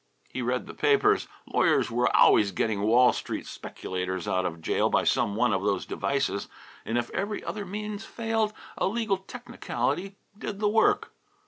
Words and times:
He 0.29 0.41
read 0.41 0.65
the 0.65 0.73
papers. 0.73 1.27
Lawyers 1.45 1.91
were 1.91 2.09
always 2.17 2.51
getting 2.51 2.81
Wall 2.81 3.13
Street 3.13 3.45
speculators 3.45 4.27
out 4.27 4.47
of 4.47 4.59
jail 4.59 4.89
by 4.89 5.03
some 5.03 5.35
one 5.35 5.53
of 5.53 5.61
those 5.61 5.85
devices; 5.85 6.47
and 6.85 6.97
if 6.97 7.11
every 7.11 7.43
other 7.43 7.65
means 7.67 8.03
failed 8.03 8.51
a 8.79 8.87
legal 8.87 9.17
technicality 9.17 10.15
did 10.35 10.57
the 10.59 10.67
work. 10.69 11.11